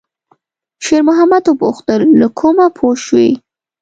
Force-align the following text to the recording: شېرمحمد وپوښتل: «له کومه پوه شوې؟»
شېرمحمد 0.85 1.43
وپوښتل: 1.47 2.01
«له 2.19 2.27
کومه 2.39 2.65
پوه 2.77 2.95
شوې؟» 3.05 3.29